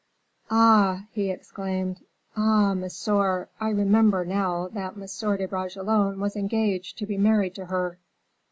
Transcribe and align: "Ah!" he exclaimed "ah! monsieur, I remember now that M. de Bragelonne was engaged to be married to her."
"Ah!" 0.49 1.03
he 1.11 1.29
exclaimed 1.29 1.99
"ah! 2.35 2.73
monsieur, 2.73 3.49
I 3.59 3.69
remember 3.69 4.25
now 4.25 4.67
that 4.69 4.93
M. 4.93 5.37
de 5.37 5.47
Bragelonne 5.47 6.19
was 6.19 6.35
engaged 6.35 6.97
to 6.97 7.05
be 7.05 7.19
married 7.19 7.53
to 7.53 7.65
her." 7.67 7.99